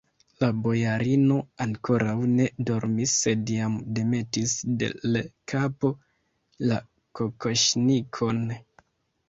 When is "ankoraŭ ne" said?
1.65-2.47